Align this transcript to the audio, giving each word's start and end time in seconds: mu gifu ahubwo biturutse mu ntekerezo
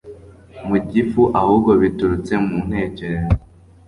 mu 0.67 0.77
gifu 0.91 1.21
ahubwo 1.39 1.69
biturutse 1.81 2.33
mu 2.45 2.57
ntekerezo 2.67 3.33